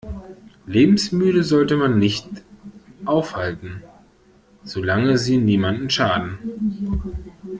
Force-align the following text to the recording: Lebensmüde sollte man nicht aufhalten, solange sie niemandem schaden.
Lebensmüde 0.65 1.43
sollte 1.43 1.77
man 1.77 1.99
nicht 1.99 2.27
aufhalten, 3.05 3.83
solange 4.63 5.19
sie 5.19 5.37
niemandem 5.37 5.91
schaden. 5.91 6.39